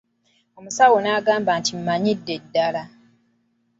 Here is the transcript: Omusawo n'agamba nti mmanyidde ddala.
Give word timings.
Omusawo 0.57 0.95
n'agamba 1.01 1.51
nti 1.59 1.71
mmanyidde 1.77 2.35
ddala. 2.43 2.83